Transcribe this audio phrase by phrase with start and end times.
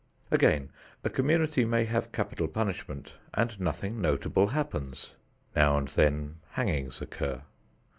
[0.31, 0.71] Again,
[1.03, 5.13] a community may have capital punishment and nothing notable happens.
[5.55, 7.43] Now and then hangings occur.